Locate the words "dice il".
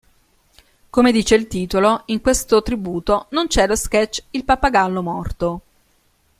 1.11-1.45